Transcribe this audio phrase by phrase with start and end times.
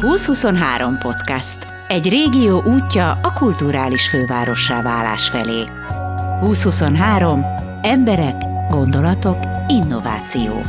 [0.00, 1.56] 2023 podcast.
[1.88, 5.64] Egy régió útja a kulturális fővárossá válás felé.
[6.40, 7.44] 2023.
[7.82, 8.34] Emberek,
[8.68, 10.62] gondolatok, innováció.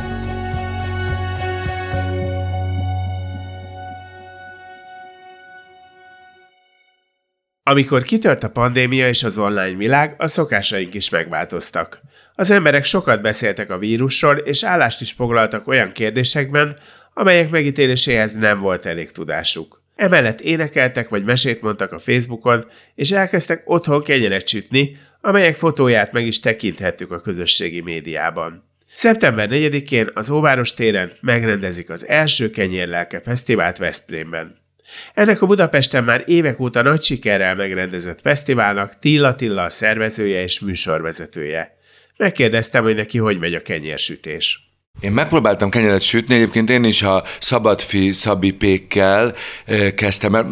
[7.62, 12.00] Amikor kitört a pandémia és az online világ, a szokásaink is megváltoztak.
[12.34, 16.76] Az emberek sokat beszéltek a vírusról, és állást is foglaltak olyan kérdésekben,
[17.14, 19.82] amelyek megítéléséhez nem volt elég tudásuk.
[19.96, 26.26] Emellett énekeltek vagy mesét mondtak a Facebookon, és elkezdtek otthon kenyeret sütni, amelyek fotóját meg
[26.26, 28.70] is tekinthettük a közösségi médiában.
[28.94, 34.60] Szeptember 4-én az Óváros téren megrendezik az első Kenyérlelke Fesztivált Veszprémben.
[35.14, 40.60] Ennek a Budapesten már évek óta nagy sikerrel megrendezett fesztiválnak Tilla Tilla a szervezője és
[40.60, 41.76] műsorvezetője.
[42.16, 44.71] Megkérdeztem, hogy neki hogy megy a kenyérsütés.
[45.00, 49.34] Én megpróbáltam kenyeret sütni, egyébként én is a Szabadfi Szabi Pékkel
[49.94, 50.46] kezdtem el,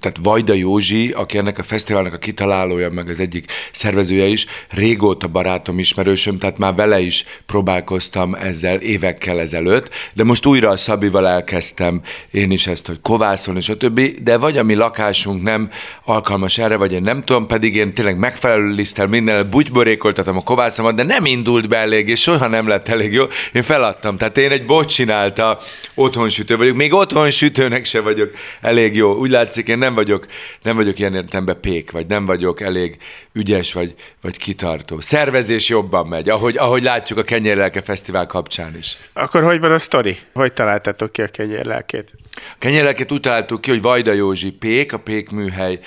[0.00, 5.26] tehát Vajda Józsi, aki ennek a fesztiválnak a kitalálója, meg az egyik szervezője is, régóta
[5.26, 11.28] barátom, ismerősöm, tehát már vele is próbálkoztam ezzel évekkel ezelőtt, de most újra a Szabival
[11.28, 15.70] elkezdtem én is ezt, hogy kovászon és a többi, de vagy a mi lakásunk nem
[16.04, 20.94] alkalmas erre, vagy én nem tudom, pedig én tényleg megfelelő liszttel minden bugyborékoltatom a kovászomat,
[20.94, 23.24] de nem indult be elég, és soha nem lett elég jó.
[23.52, 24.16] Én fel feladtam.
[24.16, 25.58] Tehát én egy bot csinálta
[25.94, 26.76] otthonsütő vagyok.
[26.76, 29.14] Még otthonsütőnek se vagyok elég jó.
[29.14, 30.26] Úgy látszik, én nem vagyok,
[30.62, 32.96] nem vagyok ilyen értelemben pék, vagy nem vagyok elég
[33.32, 35.00] ügyes, vagy, vagy kitartó.
[35.00, 38.96] Szervezés jobban megy, ahogy, ahogy látjuk a Kenyérlelke Fesztivál kapcsán is.
[39.12, 40.18] Akkor hogy van a sztori?
[40.34, 42.10] Hogy találtatok ki a Kenyérlelkét?
[42.34, 45.80] A kenyereket úgy találtuk ki, hogy Vajda Józsi Pék, a Pék műhely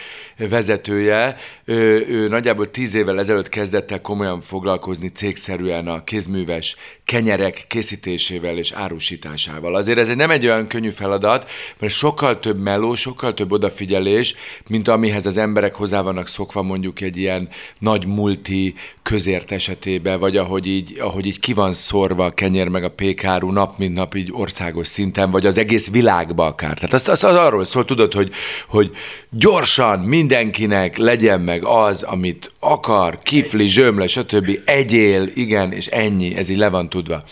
[0.50, 6.76] vezetője, ő, ő nagyjából tíz évvel ezelőtt kezdett el komolyan foglalkozni cégszerűen a kézműves
[7.06, 9.76] kenyerek készítésével és árusításával.
[9.76, 14.36] Azért ez nem egy olyan könnyű feladat, mert sokkal több meló, sokkal több odafigyelés,
[14.68, 17.50] mint amihez az emberek hozzá vannak szokva mondjuk egy ilyen
[17.80, 22.84] nagy multi közért esetében, vagy ahogy így, ahogy így ki van szorva a kenyer meg
[22.84, 25.90] a pékáru nap, mint nap így országos szinten, vagy az egész
[26.22, 26.74] országba akár.
[26.74, 28.32] Tehát az, az, az arról szól, tudod, hogy,
[28.68, 28.92] hogy
[29.30, 30.00] gyorsan
[30.32, 34.60] mindenkinek legyen meg az, amit akar, kifli, zsömle, stb.
[34.66, 37.24] Egyél, igen, és ennyi, ez így le van tudva.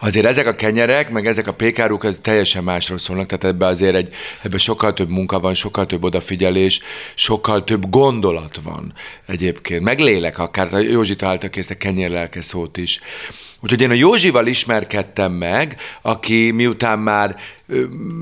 [0.00, 3.94] Azért ezek a kenyerek, meg ezek a pékáruk, ez teljesen másról szólnak, tehát ebbe azért
[3.94, 6.80] egy, ebbe sokkal több munka van, sokkal több odafigyelés,
[7.14, 8.92] sokkal több gondolat van
[9.26, 13.00] egyébként, meg lélek akár, Józsi találta ki ezt a kenyérlelke szót is.
[13.62, 17.36] Úgyhogy én a Józsival ismerkedtem meg, aki miután már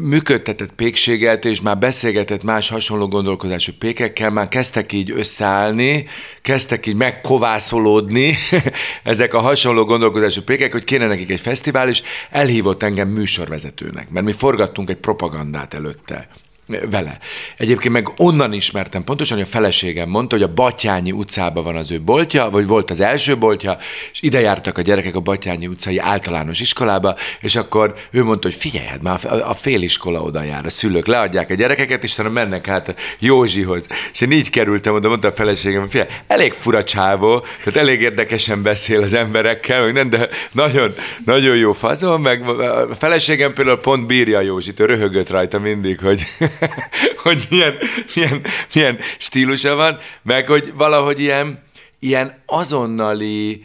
[0.02, 6.06] működtetett pékséget, és már beszélgetett más hasonló gondolkozású pékekkel, már kezdtek így összeállni,
[6.42, 8.36] kezdtek így megkovászolódni
[9.02, 14.26] ezek a hasonló gondolkozású pékek, hogy kéne nekik egy fesztivál, és elhívott engem műsorvezetőnek, mert
[14.26, 16.28] mi forgattunk egy propagandát előtte
[16.66, 17.18] vele.
[17.56, 21.90] Egyébként meg onnan ismertem pontosan, hogy a feleségem mondta, hogy a Batyányi utcában van az
[21.90, 23.78] ő boltja, vagy volt az első boltja,
[24.12, 28.56] és ide jártak a gyerekek a Batyányi utcai általános iskolába, és akkor ő mondta, hogy
[28.56, 32.68] figyelj, hát már a féliskola oda jár, a szülők leadják a gyerekeket, és utána mennek
[32.68, 33.86] át a Józsihoz.
[34.12, 38.62] És én így kerültem oda, mondta a feleségem, figyelj, elég fura csávó, tehát elég érdekesen
[38.62, 40.94] beszél az emberekkel, meg nem, de nagyon,
[41.24, 46.26] nagyon jó fazon, meg a feleségem például pont bírja Józsit, ő röhögött rajta mindig, hogy
[47.24, 47.74] hogy milyen,
[48.14, 48.42] milyen,
[48.74, 51.60] milyen stílusa van, meg hogy valahogy ilyen,
[51.98, 53.64] ilyen azonnali,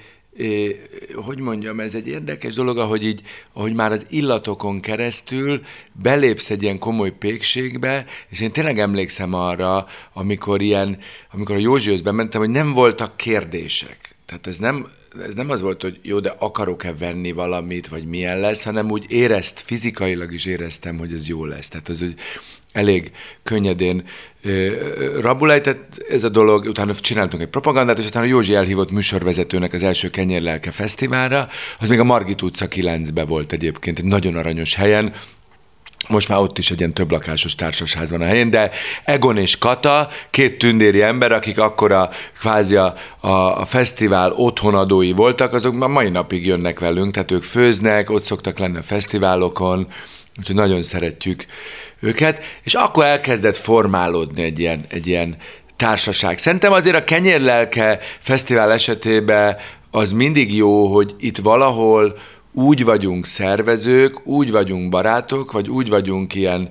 [1.15, 3.21] hogy mondjam, ez egy érdekes dolog, ahogy, így,
[3.53, 9.87] ahogy már az illatokon keresztül belépsz egy ilyen komoly pékségbe, és én tényleg emlékszem arra,
[10.13, 10.97] amikor ilyen,
[11.31, 14.15] amikor a Józsihoz bementem, hogy nem voltak kérdések.
[14.25, 14.87] Tehát ez nem,
[15.21, 19.05] ez nem az volt, hogy jó, de akarok-e venni valamit, vagy milyen lesz, hanem úgy
[19.07, 21.67] érezt, fizikailag is éreztem, hogy ez jó lesz.
[21.67, 22.15] Tehát az, hogy
[22.71, 23.11] elég
[23.43, 24.03] könnyedén
[25.19, 30.09] rabulejtett ez a dolog, utána csináltunk egy propagandát, és utána Józsi elhívott műsorvezetőnek az első
[30.09, 31.47] Kenyérlelke Fesztiválra,
[31.79, 35.13] az még a Margit utca 9-be volt egyébként, egy nagyon aranyos helyen,
[36.07, 38.71] most már ott is egy ilyen több lakásos társasház van a helyén, de
[39.03, 42.09] Egon és Kata, két tündéri ember, akik akkor a,
[42.39, 48.09] kvázi a, a, fesztivál otthonadói voltak, azok már mai napig jönnek velünk, tehát ők főznek,
[48.09, 49.87] ott szoktak lenni a fesztiválokon,
[50.37, 51.45] úgyhogy nagyon szeretjük
[52.01, 55.37] őket, és akkor elkezdett formálódni egy ilyen, egy ilyen
[55.75, 56.37] társaság.
[56.37, 59.57] Szerintem azért a Kenyérlelke fesztivál esetében
[59.91, 62.17] az mindig jó, hogy itt valahol
[62.53, 66.69] úgy vagyunk szervezők, úgy vagyunk barátok, vagy úgy vagyunk ilyen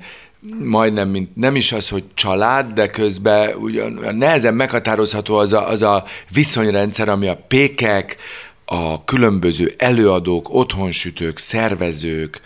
[0.58, 5.82] majdnem, mint nem is az, hogy család, de közben ugyan nehezen meghatározható az a, az
[5.82, 8.16] a viszonyrendszer, ami a pékek,
[8.64, 12.40] a különböző előadók, otthonsütők, szervezők,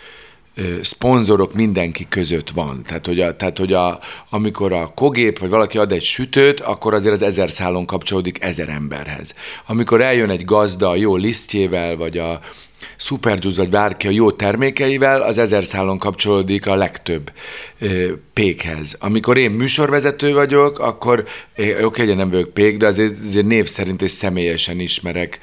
[0.81, 2.83] szponzorok mindenki között van.
[2.87, 3.99] Tehát, hogy, a, tehát, hogy a,
[4.29, 8.69] amikor a kogép vagy valaki ad egy sütőt, akkor azért az ezer szálon kapcsolódik ezer
[8.69, 9.35] emberhez.
[9.65, 12.39] Amikor eljön egy gazda a jó lisztjével, vagy a
[12.97, 17.31] Superjuice vagy bárki a jó termékeivel, az ezer szálon kapcsolódik a legtöbb
[17.79, 18.95] ö, pékhez.
[18.99, 21.25] Amikor én műsorvezető vagyok, akkor
[21.57, 25.39] oké, okay, nem vagyok pék, de azért, azért név szerint és személyesen ismerek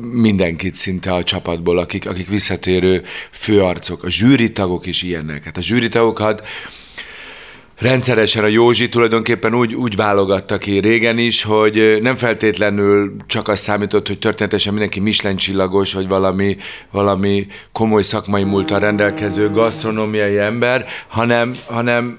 [0.00, 4.04] mindenkit szinte a csapatból, akik, akik visszatérő főarcok.
[4.04, 5.44] A zsűritagok is ilyenek.
[5.44, 6.46] Hát a zsűritagokat
[7.80, 13.62] rendszeresen a Józsi tulajdonképpen úgy, úgy válogatta ki régen is, hogy nem feltétlenül csak azt
[13.62, 16.56] számított, hogy történetesen mindenki Michelin csillagos, vagy valami,
[16.90, 22.18] valami komoly szakmai múltal rendelkező gasztronómiai ember, hanem, hanem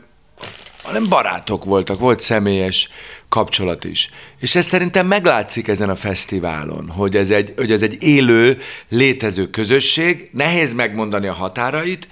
[0.84, 2.90] hanem barátok voltak, volt személyes
[3.30, 4.10] kapcsolat is.
[4.40, 8.58] És ez szerintem meglátszik ezen a fesztiválon, hogy ez egy, hogy ez egy élő,
[8.90, 12.08] létező közösség, nehéz megmondani a határait,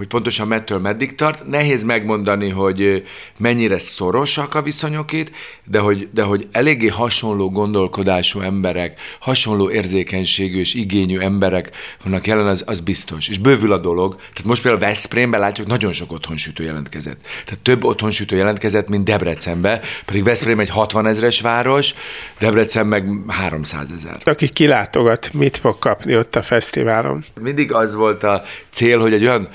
[0.00, 1.46] hogy pontosan mettől meddig tart.
[1.46, 3.06] Nehéz megmondani, hogy
[3.38, 5.30] mennyire szorosak a viszonyok itt,
[5.64, 11.70] de hogy, de hogy eléggé hasonló gondolkodású emberek, hasonló érzékenységű és igényű emberek
[12.04, 13.28] vannak jelen, az, az biztos.
[13.28, 14.16] És bővül a dolog.
[14.16, 17.20] Tehát most például Veszprémben látjuk, nagyon sok otthonsütő jelentkezett.
[17.44, 21.94] Tehát több otthonsütő jelentkezett, mint Debrecenbe, pedig Veszprém egy 60 ezres város,
[22.38, 24.20] Debrecen meg 300 ezer.
[24.24, 27.24] Aki kilátogat, mit fog kapni ott a fesztiválon?
[27.40, 29.48] Mindig az volt a cél, hogy egy olyan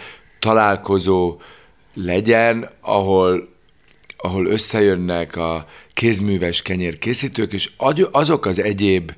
[0.46, 1.38] találkozó
[1.94, 3.50] legyen, ahol,
[4.18, 7.70] ahol összejönnek a kézműves kenyérkészítők, és
[8.12, 9.12] azok az egyéb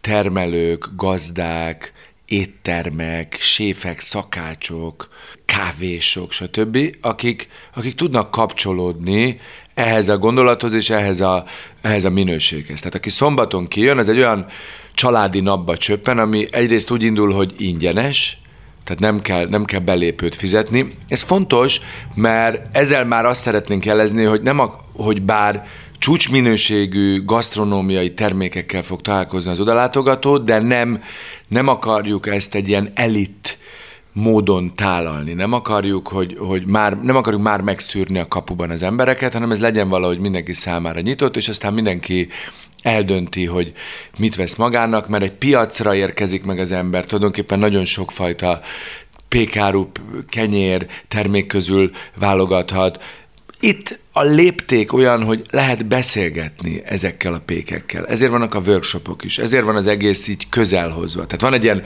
[0.00, 1.92] termelők, gazdák,
[2.26, 5.08] éttermek, séfek, szakácsok,
[5.44, 9.40] kávésok, stb., akik, akik tudnak kapcsolódni
[9.74, 11.44] ehhez a gondolathoz és ehhez a,
[11.82, 12.78] ehhez a minőséghez.
[12.78, 14.46] Tehát aki szombaton kijön, az egy olyan
[14.94, 18.38] családi napba csöppen, ami egyrészt úgy indul, hogy ingyenes,
[18.84, 20.94] tehát nem kell, nem kell belépőt fizetni.
[21.08, 21.80] Ez fontos,
[22.14, 25.66] mert ezzel már azt szeretnénk jelezni, hogy nem a, hogy bár
[25.98, 31.02] csúcsminőségű gasztronómiai termékekkel fog találkozni az odalátogató, de nem,
[31.48, 33.58] nem akarjuk ezt egy ilyen elit
[34.12, 35.32] módon tálalni.
[35.32, 39.60] Nem akarjuk, hogy, hogy már, nem akarjuk már megszűrni a kapuban az embereket, hanem ez
[39.60, 42.28] legyen valahogy mindenki számára nyitott, és aztán mindenki
[42.84, 43.72] eldönti, hogy
[44.18, 48.60] mit vesz magának, mert egy piacra érkezik meg az ember, tulajdonképpen nagyon sokfajta
[49.28, 49.90] pékáru,
[50.28, 53.02] kenyér termék közül válogathat.
[53.60, 58.06] Itt a lépték olyan, hogy lehet beszélgetni ezekkel a pékekkel.
[58.06, 61.26] Ezért vannak a workshopok is, ezért van az egész így közelhozva.
[61.26, 61.82] Tehát van egy ilyen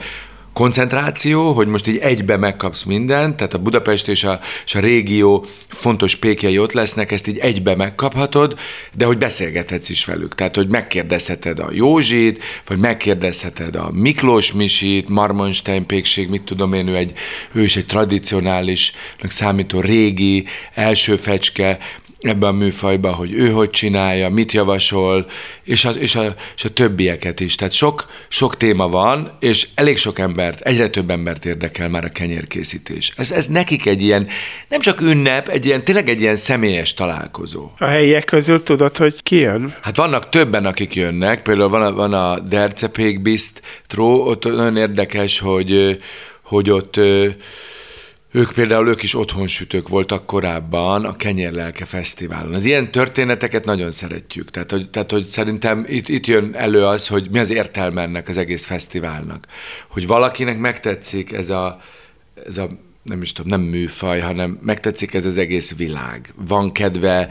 [0.59, 5.45] koncentráció, hogy most így egybe megkapsz mindent, tehát a Budapest és a, és a régió
[5.67, 8.59] fontos pékjei ott lesznek, ezt így egybe megkaphatod,
[8.93, 10.35] de hogy beszélgethetsz is velük.
[10.35, 16.87] Tehát, hogy megkérdezheted a Józsit, vagy megkérdezheted a Miklós Misit, Marmonstein pékség, mit tudom én,
[16.87, 17.13] ő, egy,
[17.51, 18.91] ő is egy tradicionális,
[19.21, 21.77] számító régi, első fecske,
[22.21, 25.25] ebben a műfajban, hogy ő hogy csinálja, mit javasol,
[25.63, 27.55] és a, és a, és a többieket is.
[27.55, 32.09] Tehát sok, sok téma van, és elég sok embert, egyre több embert érdekel már a
[32.09, 33.13] kenyérkészítés.
[33.17, 34.27] Ez, ez nekik egy ilyen,
[34.67, 37.69] nem csak ünnep, egy ilyen, tényleg egy ilyen személyes találkozó.
[37.77, 39.73] A helyiek közül tudod, hogy ki jön?
[39.81, 45.39] Hát vannak többen, akik jönnek, például van a, van a Dercepék Bistró, ott nagyon érdekes,
[45.39, 45.99] hogy,
[46.41, 46.99] hogy ott
[48.31, 52.53] ők például, ők is otthonsütők voltak korábban a Kenyérlelke Fesztiválon.
[52.53, 54.49] Az ilyen történeteket nagyon szeretjük.
[54.49, 58.27] Tehát, hogy, tehát, hogy szerintem itt, itt jön elő az, hogy mi az értelme ennek
[58.27, 59.47] az egész fesztiválnak.
[59.87, 61.81] Hogy valakinek megtetszik ez a,
[62.45, 62.69] ez a
[63.03, 66.33] nem is tudom, nem műfaj, hanem megtetszik ez az egész világ.
[66.35, 67.29] Van kedve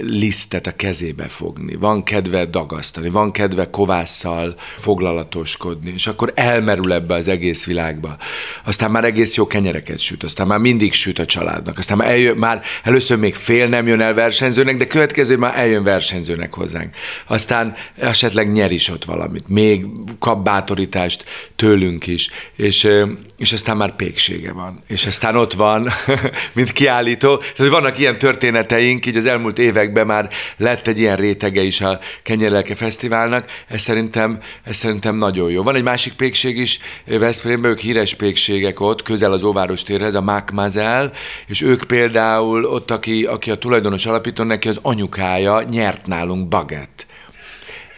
[0.00, 7.14] lisztet a kezébe fogni, van kedve dagasztani, van kedve kovásszal foglalatoskodni, és akkor elmerül ebbe
[7.14, 8.16] az egész világba.
[8.64, 12.36] Aztán már egész jó kenyereket süt, aztán már mindig süt a családnak, aztán már, eljön,
[12.36, 16.94] már először még fél nem jön el versenyzőnek, de következő már eljön versenyzőnek hozzánk.
[17.26, 19.86] Aztán esetleg nyer is ott valamit, még
[20.18, 21.24] kap bátorítást
[21.56, 22.88] tőlünk is, és,
[23.36, 24.82] és aztán már péksége van.
[24.88, 25.88] És aztán ott van,
[26.54, 27.36] mint kiállító.
[27.36, 31.80] Tehát vannak ilyen történeteink, így az elmúlt év években már lett egy ilyen rétege is
[31.80, 35.62] a Kenyerlelke Fesztiválnak, ez szerintem, ez szerintem nagyon jó.
[35.62, 40.20] Van egy másik pékség is Veszprémben, ők híres pékségek ott, közel az Óváros térhez, a
[40.20, 41.12] Mákmazel,
[41.46, 47.08] és ők például ott, aki, aki a tulajdonos alapító, neki az anyukája nyert nálunk bagett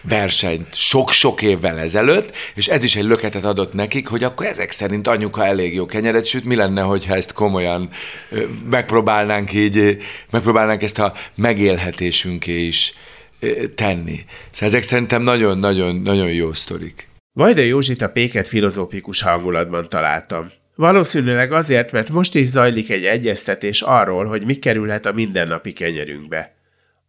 [0.02, 5.06] versenyt sok-sok évvel ezelőtt, és ez is egy löketet adott nekik, hogy akkor ezek szerint
[5.06, 7.88] anyuka elég jó kenyeret süt, mi lenne, hogyha ezt komolyan
[8.70, 9.98] megpróbálnánk így,
[10.30, 12.94] megpróbálnánk ezt a megélhetésünké is
[13.74, 14.24] tenni.
[14.50, 17.08] Szóval ezek szerintem nagyon-nagyon-nagyon jó sztorik.
[17.32, 20.48] Vajda Józsit a Péket filozófikus hangulatban találtam.
[20.74, 26.54] Valószínűleg azért, mert most is zajlik egy egyeztetés arról, hogy mi kerülhet a mindennapi kenyerünkbe.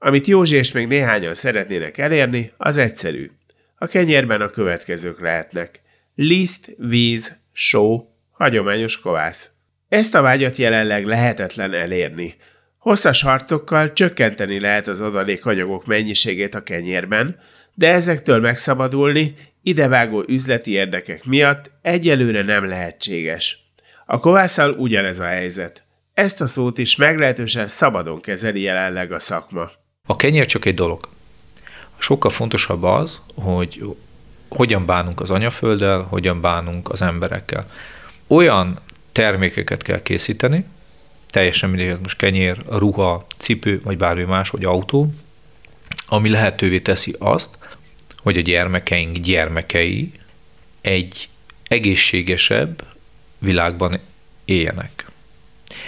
[0.06, 3.32] Amit Józsi és még néhányan szeretnének elérni, az egyszerű.
[3.76, 5.82] A kenyérben a következők lehetnek.
[6.16, 9.52] Liszt, víz, só, hagyományos kovász.
[9.90, 12.36] Ezt a vágyat jelenleg lehetetlen elérni.
[12.78, 17.40] Hosszas harcokkal csökkenteni lehet az adalékanyagok mennyiségét a kenyérben,
[17.74, 23.60] de ezektől megszabadulni idevágó üzleti érdekek miatt egyelőre nem lehetséges.
[24.06, 25.84] A kovásszal ugyanez a helyzet.
[26.14, 29.70] Ezt a szót is meglehetősen szabadon kezeli jelenleg a szakma.
[30.08, 31.08] A kenyér csak egy dolog.
[31.98, 33.96] Sokkal fontosabb az, hogy
[34.50, 37.72] hogyan bánunk az anyafölddel, hogyan bánunk az emberekkel.
[38.28, 38.80] Olyan
[39.12, 40.66] termékeket kell készíteni,
[41.28, 45.14] teljesen mindegy, most kenyér, ruha, cipő, vagy bármi más, vagy autó,
[46.08, 47.58] ami lehetővé teszi azt,
[48.18, 50.12] hogy a gyermekeink gyermekei
[50.82, 51.30] egy
[51.68, 52.84] egészségesebb
[53.38, 54.00] világban
[54.46, 55.03] éljenek.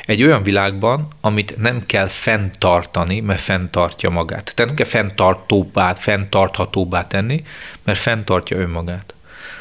[0.05, 4.51] Egy olyan világban, amit nem kell fenntartani, mert fenntartja magát.
[4.55, 7.43] Tehát nem kell fenntartóbbá, fenntarthatóbbá tenni,
[7.83, 9.13] mert fenntartja önmagát.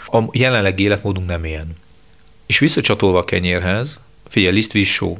[0.07, 1.77] A jelenlegi életmódunk nem ilyen.
[2.47, 3.99] És visszacsatolva a kenyérhez,
[4.29, 5.19] figyelj, lisztvízsó,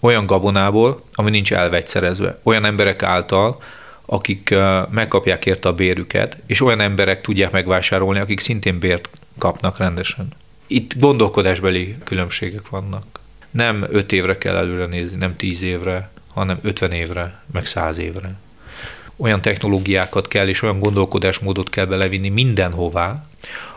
[0.00, 3.62] olyan gabonából, ami nincs elvegyszerezve, olyan emberek által,
[4.06, 4.54] akik
[4.90, 9.08] megkapják érte a bérüket, és olyan emberek tudják megvásárolni, akik szintén bért
[9.38, 10.28] kapnak rendesen.
[10.66, 13.20] Itt gondolkodásbeli különbségek vannak.
[13.50, 18.34] Nem öt évre kell előre nézni, nem tíz évre, hanem 50 évre, meg száz évre.
[19.16, 23.22] Olyan technológiákat kell, és olyan gondolkodásmódot kell belevinni mindenhová,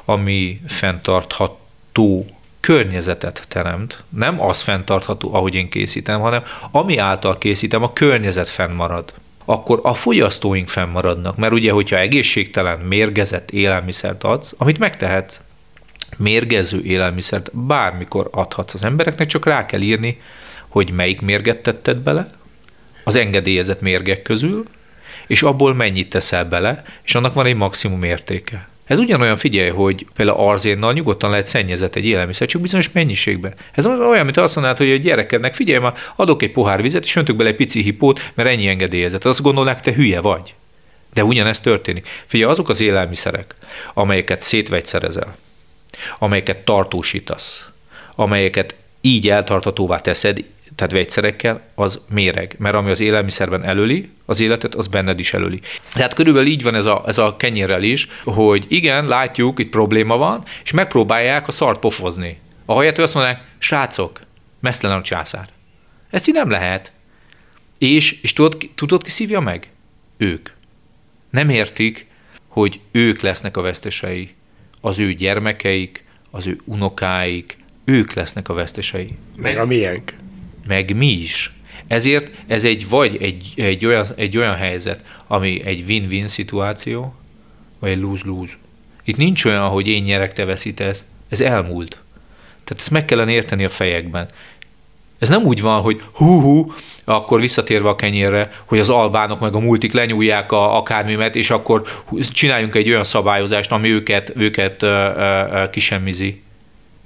[0.05, 2.25] ami fenntartható
[2.59, 4.03] környezetet teremt.
[4.09, 9.13] Nem az fenntartható, ahogy én készítem, hanem ami által készítem, a környezet fennmarad
[9.49, 11.37] akkor a fogyasztóink fennmaradnak.
[11.37, 15.39] Mert ugye, hogyha egészségtelen, mérgezett élelmiszert adsz, amit megtehetsz,
[16.17, 20.21] mérgező élelmiszert bármikor adhatsz az embereknek, csak rá kell írni,
[20.67, 22.29] hogy melyik mérget tetted bele,
[23.03, 24.65] az engedélyezett mérgek közül,
[25.27, 28.67] és abból mennyit teszel bele, és annak van egy maximum értéke.
[28.85, 33.53] Ez ugyanolyan figyelj, hogy például arzénnal nyugodtan lehet szennyezett egy élelmiszer, csak bizonyos mennyiségben.
[33.71, 37.15] Ez olyan, mint azt mondanád, hogy a gyerekednek figyelj, már adok egy pohár vizet, és
[37.15, 39.25] öntök bele egy pici hipót, mert ennyi engedélyezett.
[39.25, 40.53] Azt gondolnák, te hülye vagy.
[41.13, 42.07] De ugyanezt történik.
[42.25, 43.55] Figyelj, azok az élelmiszerek,
[43.93, 45.35] amelyeket szétvegyszerezel,
[46.19, 47.65] amelyeket tartósítasz,
[48.15, 50.43] amelyeket így eltartatóvá teszed,
[50.75, 52.55] tehát vegyszerekkel, az méreg.
[52.57, 55.61] Mert ami az élelmiszerben előli az életet, az benned is előli.
[55.93, 60.17] Tehát körülbelül így van ez a, ez a kenyérrel is, hogy igen, látjuk, itt probléma
[60.17, 62.39] van, és megpróbálják a szart pofozni.
[62.65, 64.19] Ahelyett, azt mondják, srácok,
[64.59, 65.49] mesztelen a császár.
[66.09, 66.91] Ezt így nem lehet.
[67.77, 69.69] És, és tudod, tudod, ki szívja meg?
[70.17, 70.49] Ők.
[71.29, 72.07] Nem értik,
[72.49, 74.35] hogy ők lesznek a vesztesei.
[74.81, 79.09] Az ő gyermekeik, az ő unokáik, ők lesznek a vesztesei.
[79.35, 80.13] Meg a miénk
[80.69, 81.53] meg mi is.
[81.87, 87.15] Ezért ez egy vagy egy, egy, olyan, egy olyan helyzet, ami egy win-win szituáció,
[87.79, 88.53] vagy egy lose-lose.
[89.03, 91.05] Itt nincs olyan, hogy én nyerek, te veszítesz.
[91.29, 91.89] Ez elmúlt.
[92.63, 94.27] Tehát ezt meg kellene érteni a fejekben.
[95.19, 96.73] Ez nem úgy van, hogy hú-hú,
[97.05, 101.83] akkor visszatérve a kenyérre, hogy az albánok meg a multik lenyúlják a, akármimet, és akkor
[102.31, 106.43] csináljunk egy olyan szabályozást, ami őket, őket ö, ö, kisemmizi.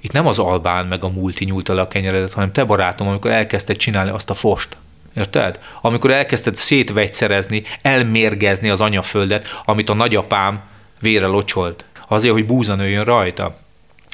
[0.00, 3.30] Itt nem az albán meg a multi nyúlta le a kenyeredet, hanem te barátom, amikor
[3.30, 4.76] elkezdted csinálni azt a fost.
[5.16, 5.58] Érted?
[5.80, 10.62] Amikor elkezdted szétvegyszerezni, elmérgezni az anyaföldet, amit a nagyapám
[11.00, 11.84] vére locsolt.
[12.08, 13.56] Azért, hogy búza nőjön rajta.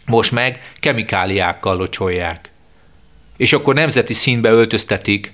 [0.07, 2.51] Most meg kemikáliákkal locsolják.
[3.41, 5.33] És akkor nemzeti színbe öltöztetik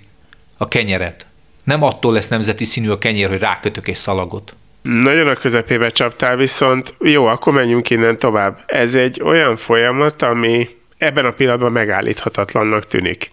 [0.56, 1.26] a kenyeret.
[1.64, 4.54] Nem attól lesz nemzeti színű a kenyér, hogy rákötök egy szalagot.
[4.82, 8.60] Nagyon a közepébe csaptál, viszont jó, akkor menjünk innen tovább.
[8.66, 13.30] Ez egy olyan folyamat, ami ebben a pillanatban megállíthatatlannak tűnik.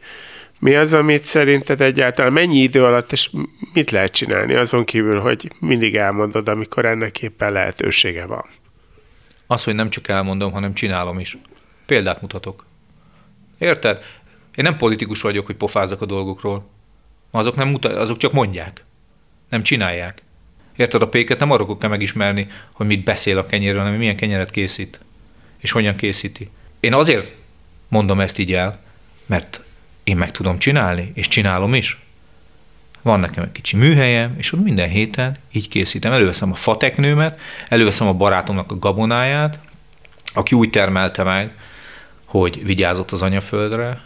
[0.60, 3.30] Mi az, amit szerinted egyáltalán mennyi idő alatt, és
[3.74, 8.46] mit lehet csinálni azon kívül, hogy mindig elmondod, amikor ennek éppen lehetősége van?
[9.48, 11.38] Az, hogy nem csak elmondom, hanem csinálom is.
[11.86, 12.66] Példát mutatok.
[13.58, 14.04] Érted?
[14.56, 16.70] Én nem politikus vagyok, hogy pofázok a dolgokról.
[17.32, 18.84] Azok, nem mutat, azok csak mondják.
[19.50, 20.22] Nem csinálják.
[20.76, 24.52] Érted, a péket nem arra kell megismerni, hogy mit beszél a kenyérről, hanem milyen kenyeret
[24.52, 25.00] készít,
[25.58, 26.50] és hogyan készíti.
[26.80, 27.34] Én azért
[27.88, 28.80] mondom ezt így el,
[29.26, 29.62] mert
[30.04, 31.98] én meg tudom csinálni, és csinálom is.
[33.02, 36.12] Van nekem egy kicsi műhelyem, és ott minden héten így készítem.
[36.12, 39.60] Előveszem a fateknőmet, előveszem a barátomnak a gabonáját,
[40.34, 41.56] aki úgy termelte meg,
[42.26, 44.02] hogy vigyázott az anyaföldre,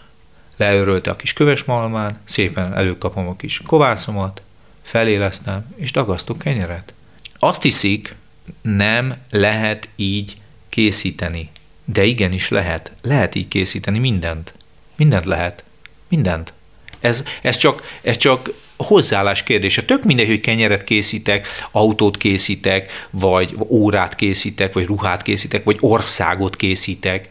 [0.57, 4.41] leörölte a kis kövesmalmán, szépen előkapom a kis kovászomat,
[4.81, 6.93] felélesztem, és dagasztok kenyeret.
[7.39, 8.15] Azt hiszik,
[8.61, 10.37] nem lehet így
[10.69, 11.49] készíteni.
[11.85, 12.91] De igenis lehet.
[13.01, 14.53] Lehet így készíteni mindent.
[14.95, 15.63] Mindent lehet.
[16.07, 16.53] Mindent.
[16.99, 19.83] Ez, ez, csak, ez csak hozzáállás kérdése.
[19.83, 26.55] Tök mindegy, hogy kenyeret készítek, autót készítek, vagy órát készítek, vagy ruhát készítek, vagy országot
[26.55, 27.29] készítek.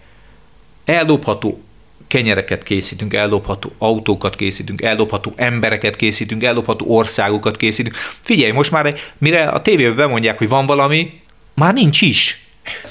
[0.84, 1.60] Eldobható
[2.06, 7.96] kenyereket készítünk, eldobható autókat készítünk, eldobható embereket készítünk, eldobható országokat készítünk.
[8.20, 11.20] Figyelj, most már mire a tévében bemondják, hogy van valami,
[11.54, 12.46] már nincs is.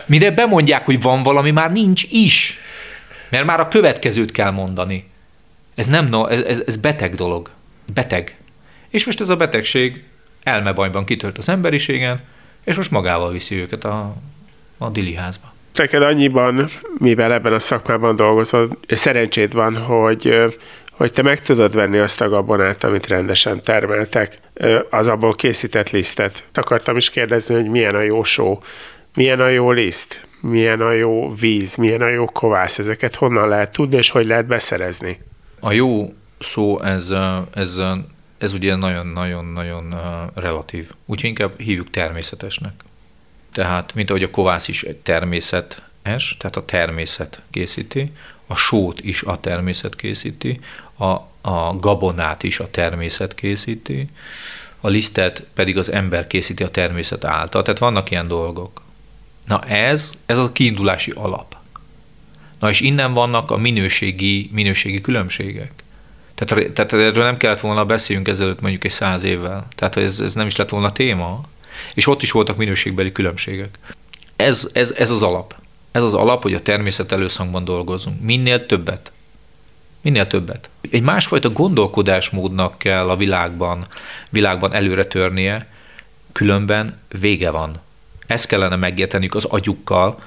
[0.05, 2.59] Mire bemondják, hogy van valami, már nincs is.
[3.29, 5.09] Mert már a következőt kell mondani.
[5.75, 7.49] Ez nem, no, ez, ez beteg dolog.
[7.93, 8.37] Beteg.
[8.89, 10.03] És most ez a betegség
[10.43, 12.21] elmebajban kitört az emberiségen,
[12.63, 14.15] és most magával viszi őket a,
[14.77, 15.54] a diliházba.
[15.75, 20.45] Neked annyiban, mivel ebben a szakmában dolgozol, szerencséd van, hogy
[20.91, 24.39] hogy te meg tudod venni azt a gabonát, amit rendesen termeltek,
[24.89, 26.43] az abból készített lisztet.
[26.53, 28.59] Akartam is kérdezni, hogy milyen a jó só,
[29.15, 33.71] milyen a jó liszt, milyen a jó víz, milyen a jó kovász, ezeket honnan lehet
[33.71, 35.21] tudni, és hogy lehet beszerezni?
[35.59, 37.13] A jó szó, ez,
[37.53, 37.79] ez,
[38.37, 39.95] ez ugye nagyon-nagyon-nagyon
[40.35, 40.89] relatív.
[41.05, 42.73] Úgyhogy inkább hívjuk természetesnek.
[43.55, 48.11] Tehát, mint ahogy a kovász is természetes, tehát a természet készíti,
[48.47, 50.59] a sót is a természet készíti,
[50.97, 51.05] a,
[51.41, 54.09] a gabonát is a természet készíti,
[54.79, 57.61] a lisztet pedig az ember készíti a természet által.
[57.61, 58.81] Tehát vannak ilyen dolgok.
[59.47, 61.55] Na ez, ez a kiindulási alap.
[62.59, 65.71] Na és innen vannak a minőségi, minőségi különbségek.
[66.33, 69.67] Tehát, tehát erről nem kellett volna beszéljünk ezelőtt mondjuk egy száz évvel.
[69.75, 71.45] Tehát ez, ez nem is lett volna téma.
[71.93, 73.79] És ott is voltak minőségbeli különbségek.
[74.35, 75.55] Ez, ez, ez az alap.
[75.91, 78.21] Ez az alap, hogy a természet előszangban dolgozunk.
[78.21, 79.11] Minél többet.
[80.01, 80.69] Minél többet.
[80.91, 83.87] Egy másfajta gondolkodásmódnak kell a világban,
[84.29, 85.67] világban előre törnie,
[86.31, 87.81] különben vége van.
[88.27, 90.19] Ezt kellene megérteniük az agyukkal,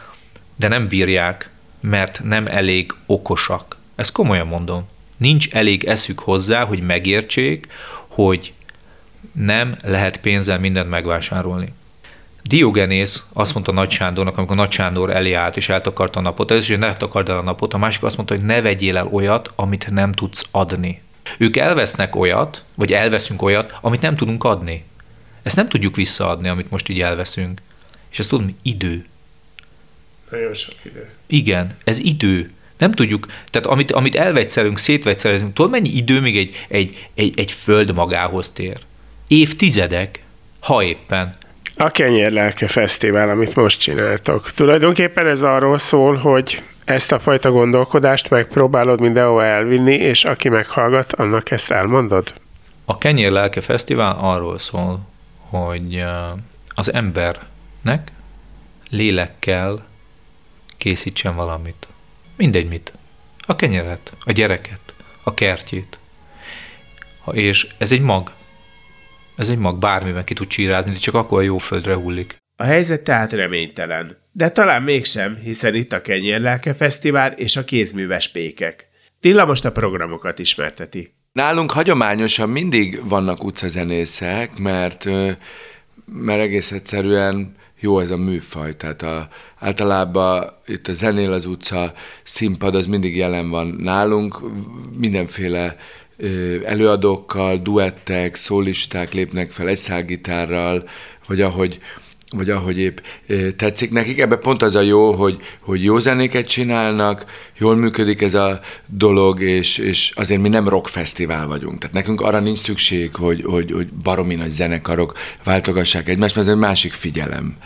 [0.56, 1.50] de nem bírják,
[1.80, 3.76] mert nem elég okosak.
[3.94, 4.86] Ezt komolyan mondom.
[5.16, 7.68] Nincs elég eszük hozzá, hogy megértsék,
[8.08, 8.52] hogy
[9.32, 11.72] nem lehet pénzzel mindent megvásárolni.
[12.42, 16.62] Diogenész azt mondta Nagy Sándornak, amikor Nagy Sándor elé állt és eltakarta a napot, ez
[16.62, 19.06] is, hogy ne takard el a napot, a másik azt mondta, hogy ne vegyél el
[19.06, 21.02] olyat, amit nem tudsz adni.
[21.38, 24.84] Ők elvesznek olyat, vagy elveszünk olyat, amit nem tudunk adni.
[25.42, 27.60] Ezt nem tudjuk visszaadni, amit most így elveszünk.
[28.10, 29.06] És ezt tudom, idő.
[30.30, 31.10] Nagyon sok idő.
[31.26, 32.52] Igen, ez idő.
[32.78, 37.52] Nem tudjuk, tehát amit, amit elvegyszerünk, szétvegyszerezünk, tudod mennyi idő még egy, egy, egy, egy
[37.52, 38.78] föld magához tér?
[39.28, 40.22] Évtizedek,
[40.60, 41.34] ha éppen.
[41.76, 44.50] A Kenyérlelke Fesztivál, amit most csináltok.
[44.50, 51.12] Tulajdonképpen ez arról szól, hogy ezt a fajta gondolkodást megpróbálod mindenhova elvinni, és aki meghallgat,
[51.12, 52.34] annak ezt elmondod?
[52.84, 55.00] A Kenyérlelke Fesztivál arról szól,
[55.38, 56.04] hogy
[56.68, 58.12] az embernek
[58.90, 59.86] lélekkel
[60.76, 61.86] készítsen valamit.
[62.36, 62.92] Mindegy mit.
[63.40, 65.98] A kenyeret, a gyereket, a kertjét.
[67.30, 68.32] És ez egy mag.
[69.38, 72.36] Ez egy mag, bármiben ki tud csírázni, de csak akkor a jó földre hullik.
[72.56, 74.16] A helyzet tehát reménytelen.
[74.32, 78.88] De talán mégsem, hiszen itt a Kenyérlelke Fesztivál és a kézműves pékek.
[79.20, 81.14] Tilla most a programokat ismerteti.
[81.32, 85.04] Nálunk hagyományosan mindig vannak utcazenészek, mert,
[86.06, 88.72] mert egész egyszerűen jó ez a műfaj.
[88.72, 94.40] Tehát a, általában itt a zenél az utca színpad az mindig jelen van nálunk,
[94.96, 95.76] mindenféle
[96.64, 100.88] előadókkal, duettek, szólisták lépnek fel egy szálgitárral,
[101.26, 101.78] vagy ahogy,
[102.30, 102.98] vagy ahogy épp
[103.56, 104.18] tetszik nekik.
[104.18, 107.24] Ebben pont az a jó, hogy, hogy jó zenéket csinálnak,
[107.58, 111.78] jól működik ez a dolog, és, és azért mi nem rockfesztivál vagyunk.
[111.78, 115.12] Tehát nekünk arra nincs szükség, hogy, hogy, hogy baromi nagy zenekarok
[115.44, 117.56] váltogassák egymást, mert ez egy másik figyelem.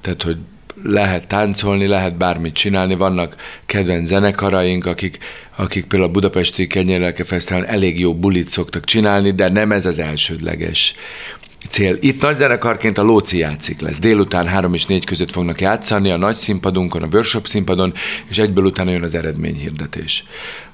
[0.00, 0.36] Tehát, hogy
[0.82, 5.18] lehet táncolni, lehet bármit csinálni, vannak kedvenc zenekaraink, akik,
[5.56, 9.98] akik például a Budapesti Kenyérlelke Fesztiválon elég jó bulit szoktak csinálni, de nem ez az
[9.98, 10.94] elsődleges
[11.68, 11.96] cél.
[12.00, 13.98] Itt nagy zenekarként a Lóci játszik lesz.
[13.98, 17.92] Délután három és négy között fognak játszani a nagy színpadunkon, a workshop színpadon,
[18.28, 20.24] és egyből utána jön az eredményhirdetés.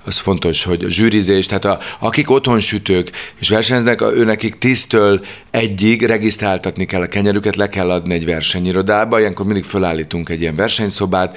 [0.08, 5.20] Az fontos, hogy a zsűrizés, tehát a, akik otthon sütők és versenyeznek, ő nekik tíztől
[5.50, 10.56] egyig regisztráltatni kell a kenyerüket, le kell adni egy versenyirodába, ilyenkor mindig fölállítunk egy ilyen
[10.56, 11.36] versenyszobát,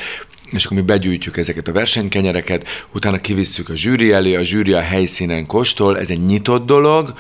[0.52, 4.82] és akkor mi begyűjtjük ezeket a versenykenyereket, utána kivisszük a zsűri elé, a zsűri a
[4.82, 7.14] helyszínen kóstol, ez egy nyitott dolog,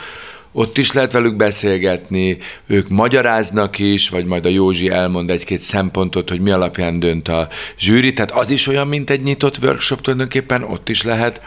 [0.51, 2.37] ott is lehet velük beszélgetni,
[2.67, 7.47] ők magyaráznak is, vagy majd a Józsi elmond egy-két szempontot, hogy mi alapján dönt a
[7.79, 11.41] zsűri, tehát az is olyan, mint egy nyitott workshop tulajdonképpen, ott is lehet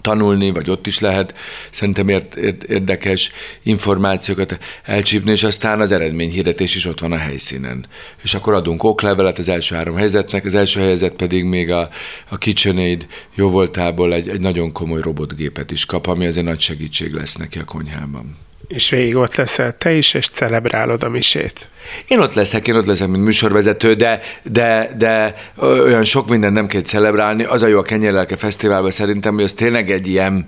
[0.00, 1.34] tanulni, vagy ott is lehet
[1.70, 3.30] szerintem ért, ért, érdekes
[3.62, 7.86] információkat elcsípni, és aztán az eredményhirdetés is ott van a helyszínen.
[8.22, 11.88] És akkor adunk oklevelet az első három helyzetnek, az első helyzet pedig még a,
[12.28, 17.12] a KitchenAid jó voltából egy, egy nagyon komoly robotgépet is kap, ami azért nagy segítség
[17.12, 21.68] lesz neki a konyhában és végig ott leszel te is, és celebrálod a misét.
[22.06, 26.66] Én ott leszek, én ott leszek, mint műsorvezető, de, de, de olyan sok minden nem
[26.66, 27.44] kell celebrálni.
[27.44, 30.44] Az a jó a Kenyerlelke Fesztiválban szerintem, hogy az tényleg egy ilyen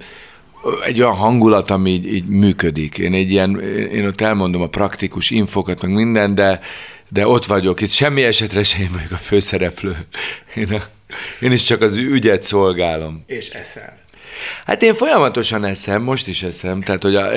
[0.84, 2.98] egy olyan hangulat, ami így, így működik.
[2.98, 3.60] Én egy ilyen,
[3.92, 6.60] én ott elmondom a praktikus infokat, meg minden, de,
[7.08, 7.80] de ott vagyok.
[7.80, 9.96] Itt semmi esetre sem vagyok a főszereplő.
[10.54, 10.82] Én, a,
[11.40, 13.22] én is csak az ügyet szolgálom.
[13.26, 13.99] És eszel.
[14.66, 17.32] Hát én folyamatosan eszem, most is eszem, tehát hogy a,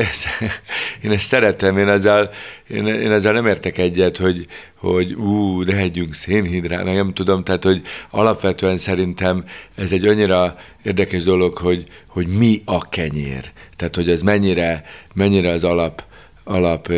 [1.04, 2.30] én ezt szeretem, én ezzel,
[2.70, 7.64] én, én ezzel nem értek egyet, hogy, hogy ú, de hegyünk szénhidrát, nem tudom, tehát
[7.64, 13.52] hogy alapvetően szerintem ez egy annyira érdekes dolog, hogy, hogy mi a kenyér.
[13.76, 16.04] Tehát, hogy ez mennyire, mennyire az alap,
[16.44, 16.92] alap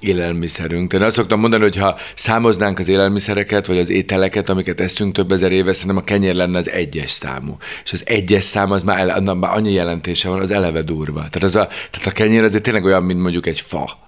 [0.00, 0.92] élelmiszerünk.
[0.92, 5.32] Én azt szoktam mondani, hogy ha számoznánk az élelmiszereket, vagy az ételeket, amiket eszünk több
[5.32, 7.56] ezer éve, szerintem a kenyér lenne az egyes számú.
[7.84, 11.18] És az egyes szám az már, ele, annak már annyi jelentése van, az eleve durva.
[11.18, 13.98] Tehát, az a, tehát a kenyér azért tényleg olyan, mint mondjuk egy fa,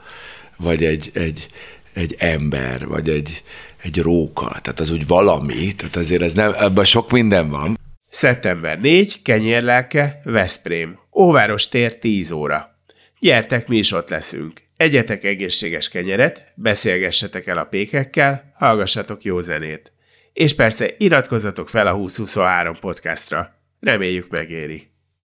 [0.57, 1.47] vagy egy, egy,
[1.95, 3.43] egy ember, vagy egy,
[3.83, 4.49] egy róka.
[4.49, 7.79] Tehát az úgy valami, tehát azért ez nem, ebben sok minden van.
[8.09, 10.99] Szeptember 4, kenyérlelke, Veszprém.
[11.15, 12.79] Óváros tér 10 óra.
[13.19, 14.63] Gyertek, mi is ott leszünk.
[14.83, 19.93] Egyetek egészséges kenyeret, beszélgessetek el a pékekkel, hallgassatok jó zenét.
[20.33, 23.55] És persze iratkozzatok fel a 2023 podcastra.
[23.81, 24.92] Reméljük megéri.